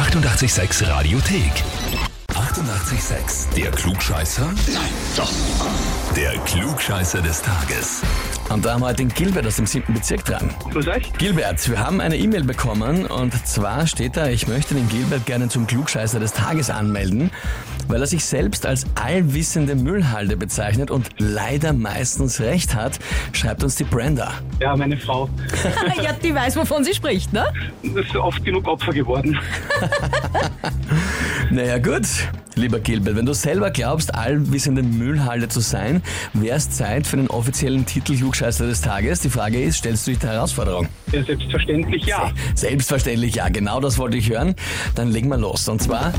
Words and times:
886 0.00 0.80
Radiothek. 0.88 2.09
88,6. 2.50 3.54
Der 3.54 3.70
Klugscheißer? 3.70 4.44
Nein, 4.44 4.90
doch. 5.16 5.30
Der 6.16 6.32
Klugscheißer 6.40 7.22
des 7.22 7.42
Tages. 7.42 8.02
Und 8.48 8.64
da 8.64 8.72
haben 8.72 8.80
wir 8.80 8.86
heute 8.88 8.96
den 8.96 9.08
Gilbert 9.10 9.46
aus 9.46 9.54
dem 9.54 9.66
7. 9.66 9.94
Bezirk 9.94 10.24
dran. 10.24 10.52
Grüß 10.72 10.88
euch. 10.88 11.12
Gilbert, 11.12 11.70
wir 11.70 11.78
haben 11.78 12.00
eine 12.00 12.16
E-Mail 12.16 12.42
bekommen 12.42 13.06
und 13.06 13.46
zwar 13.46 13.86
steht 13.86 14.16
da, 14.16 14.26
ich 14.26 14.48
möchte 14.48 14.74
den 14.74 14.88
Gilbert 14.88 15.26
gerne 15.26 15.48
zum 15.48 15.68
Klugscheißer 15.68 16.18
des 16.18 16.32
Tages 16.32 16.70
anmelden, 16.70 17.30
weil 17.86 18.00
er 18.00 18.08
sich 18.08 18.24
selbst 18.24 18.66
als 18.66 18.84
allwissende 18.96 19.76
Müllhalde 19.76 20.36
bezeichnet 20.36 20.90
und 20.90 21.08
leider 21.18 21.72
meistens 21.72 22.40
recht 22.40 22.74
hat, 22.74 22.98
schreibt 23.32 23.62
uns 23.62 23.76
die 23.76 23.84
Brenda. 23.84 24.32
Ja, 24.58 24.74
meine 24.74 24.96
Frau 24.96 25.28
ja, 26.02 26.12
die 26.14 26.34
weiß, 26.34 26.56
wovon 26.56 26.82
sie 26.82 26.94
spricht, 26.94 27.32
ne? 27.32 27.44
ist 27.82 28.16
oft 28.16 28.44
genug 28.44 28.66
Opfer 28.66 28.92
geworden. 28.92 29.38
Naja 31.52 31.78
gut, 31.78 32.06
lieber 32.54 32.78
Gilbert, 32.78 33.16
wenn 33.16 33.26
du 33.26 33.32
selber 33.32 33.72
glaubst, 33.72 34.14
allwissende 34.14 34.84
Müllhalde 34.84 35.48
zu 35.48 35.58
sein, 35.58 36.00
wäre 36.32 36.56
es 36.56 36.70
Zeit 36.70 37.08
für 37.08 37.16
den 37.16 37.26
offiziellen 37.26 37.84
Titel 37.84 38.16
Klugscheißer 38.16 38.68
des 38.68 38.82
Tages. 38.82 39.18
Die 39.18 39.30
Frage 39.30 39.60
ist, 39.60 39.78
stellst 39.78 40.06
du 40.06 40.12
dich 40.12 40.20
der 40.20 40.30
Herausforderung? 40.30 40.86
Ja, 41.12 41.24
selbstverständlich 41.24 42.06
ja. 42.06 42.30
Selbstverständlich 42.54 43.34
ja, 43.36 43.48
genau 43.48 43.80
das 43.80 43.98
wollte 43.98 44.16
ich 44.16 44.30
hören. 44.30 44.54
Dann 44.94 45.10
legen 45.10 45.28
wir 45.28 45.36
los. 45.36 45.68
Und 45.68 45.82
zwar, 45.82 46.12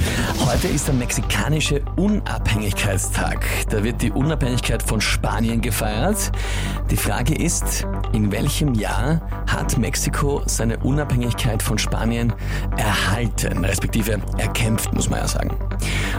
heute 0.46 0.68
ist 0.68 0.88
der 0.88 0.96
mexikanische 0.96 1.82
Unabhängigkeitstag. 1.96 3.46
Da 3.70 3.84
wird 3.84 4.02
die 4.02 4.12
Unabhängigkeit 4.12 4.84
von 4.84 5.00
Spanien 5.00 5.62
gefeiert. 5.62 6.32
Die 6.90 6.98
Frage 6.98 7.34
ist, 7.36 7.88
in 8.14 8.32
welchem 8.32 8.74
Jahr 8.74 9.22
hat 9.48 9.78
Mexiko 9.78 10.42
seine 10.46 10.78
Unabhängigkeit 10.80 11.64
von 11.64 11.78
Spanien 11.78 12.34
erhalten, 12.78 13.64
respektive 13.64 14.20
erkämpft, 14.38 14.94
muss 14.94 15.10
man 15.10 15.20
ja 15.20 15.28
sagen. 15.28 15.58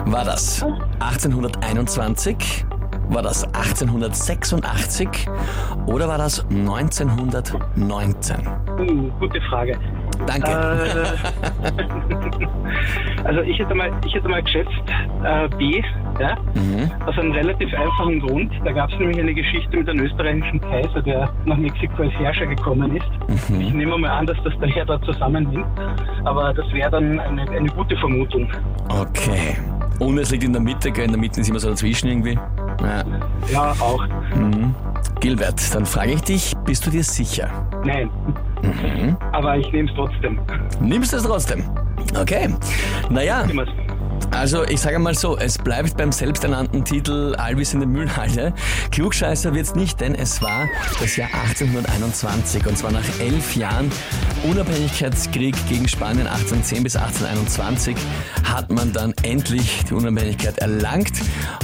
War 0.07 0.25
das 0.25 0.65
1821? 1.01 2.65
War 3.09 3.23
das 3.23 3.45
1886 3.45 5.29
oder 5.87 6.09
war 6.09 6.19
das 6.19 6.45
1919? 6.51 8.37
Uh, 8.79 9.11
gute 9.19 9.41
Frage. 9.43 9.79
Danke. 10.27 10.51
Äh, 10.51 11.05
also 13.25 13.41
ich 13.43 13.59
hätte 13.59 13.75
mal, 13.75 13.91
ich 14.05 14.15
hätte 14.15 14.29
mal 14.29 14.43
geschätzt 14.43 14.71
äh, 15.25 15.49
B, 15.57 15.83
ja, 16.21 16.37
aus 17.07 17.19
einem 17.19 17.33
relativ 17.33 17.73
einfachen 17.75 18.21
Grund. 18.21 18.53
Da 18.65 18.73
gab 18.73 18.91
es 18.93 18.99
nämlich 18.99 19.19
eine 19.19 19.35
Geschichte 19.35 19.77
mit 19.77 19.89
einem 19.89 20.05
österreichischen 20.05 20.61
Kaiser, 20.61 21.03
der 21.03 21.33
nach 21.45 21.57
Mexiko 21.57 22.03
als 22.03 22.13
Herrscher 22.15 22.47
gekommen 22.47 22.97
ist. 22.97 23.07
Ich 23.49 23.73
nehme 23.73 23.99
mal 23.99 24.11
an, 24.11 24.27
dass 24.27 24.37
das 24.45 24.53
daher 24.61 24.85
da 24.85 25.01
zusammenhängt, 25.03 25.67
aber 26.25 26.53
das 26.55 26.71
wäre 26.73 26.91
dann 26.91 27.19
eine, 27.19 27.51
eine 27.51 27.69
gute 27.71 27.97
Vermutung. 27.97 28.49
Okay. 28.89 29.57
Und 29.99 30.19
es 30.19 30.31
liegt 30.31 30.45
in 30.45 30.53
der 30.53 30.63
Mitte, 30.63 30.91
gell? 30.91 31.05
in 31.05 31.13
der 31.13 31.21
Mitte 31.21 31.41
ist 31.41 31.49
immer 31.49 31.61
so 31.61 31.71
dazwischen 31.71 32.09
irgendwie. 32.09 32.39
Ja. 32.81 33.05
Ja, 33.51 33.71
auch. 33.81 34.05
Gilbert, 35.21 35.75
dann 35.75 35.87
frage 35.87 36.13
ich 36.13 36.23
dich, 36.23 36.53
bist 36.65 36.87
du 36.87 36.91
dir 36.91 37.05
sicher? 37.05 37.49
Nein. 37.85 38.11
Aber 39.33 39.57
ich 39.57 39.71
nehme 39.73 39.89
es 39.89 39.95
trotzdem. 39.95 40.41
Nimmst 40.81 41.13
du 41.13 41.17
es 41.19 41.23
trotzdem? 41.23 41.65
Okay. 42.19 42.49
Naja, 43.11 43.43
Immer. 43.43 43.65
Also 44.33 44.65
ich 44.65 44.81
sage 44.81 44.99
mal 44.99 45.15
so, 45.15 45.37
es 45.37 45.59
bleibt 45.59 45.97
beim 45.97 46.13
selbsternannten 46.13 46.85
Titel 46.85 47.35
Allwissende 47.37 47.87
Müllhalde. 47.87 48.53
Klugscheißer 48.91 49.55
wird's 49.55 49.75
nicht, 49.75 50.01
denn 50.01 50.15
es 50.15 50.43
war 50.43 50.69
das 51.01 51.17
Jahr 51.17 51.29
1821 51.33 52.67
und 52.67 52.77
zwar 52.77 52.93
nach 52.93 53.05
elf 53.21 53.55
Jahren 53.57 53.91
Unabhängigkeitskrieg 54.45 55.55
gegen 55.69 55.87
Spanien 55.89 56.27
1810 56.27 56.83
bis 56.83 56.97
1821 56.97 57.97
hat 58.45 58.71
man 58.71 58.93
dann 58.93 59.15
endlich 59.23 59.85
die 59.89 59.95
Unabhängigkeit 59.95 60.59
erlangt 60.59 61.13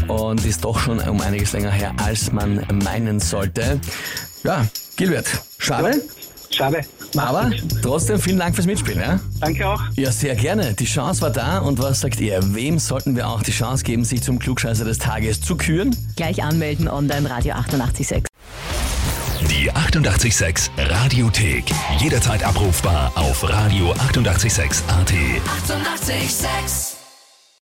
und 0.06 0.44
ist 0.44 0.64
doch 0.64 0.78
schon 0.78 1.00
um 1.00 1.20
einiges 1.20 1.52
länger 1.52 1.70
her, 1.70 1.92
als 2.04 2.32
man 2.32 2.64
meinen 2.84 3.20
sollte. 3.20 3.80
Ja, 4.44 4.66
Gilbert, 4.96 5.26
schade, 5.58 6.02
Schade. 6.50 6.84
Aber 7.16 7.50
trotzdem 7.82 8.18
vielen 8.18 8.38
Dank 8.38 8.54
fürs 8.54 8.66
Mitspielen. 8.66 9.00
Ja? 9.00 9.20
Danke 9.40 9.66
auch. 9.66 9.80
Ja, 9.96 10.12
sehr 10.12 10.34
gerne. 10.34 10.74
Die 10.74 10.84
Chance 10.84 11.22
war 11.22 11.30
da. 11.30 11.58
Und 11.58 11.80
was 11.80 12.00
sagt 12.00 12.20
ihr? 12.20 12.40
Wem 12.54 12.78
sollten 12.78 13.16
wir 13.16 13.28
auch 13.28 13.42
die 13.42 13.52
Chance 13.52 13.84
geben, 13.84 14.04
sich 14.04 14.22
zum 14.22 14.38
Klugscheißer 14.38 14.84
des 14.84 14.98
Tages 14.98 15.40
zu 15.40 15.56
küren? 15.56 15.96
Gleich 16.16 16.42
anmelden 16.42 16.88
online 16.88 17.30
Radio 17.30 17.54
886. 17.54 18.24
Die 19.50 19.72
88,6 19.72 20.70
Radiothek. 20.76 21.64
Jederzeit 21.98 22.44
abrufbar 22.44 23.12
auf 23.14 23.44
radio886.at. 23.44 24.16
88,6. 24.16 24.82
Eighty-eight, 26.18 26.30
sex. 26.30 26.97